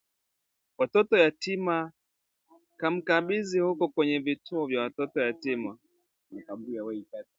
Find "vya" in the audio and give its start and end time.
4.67-4.81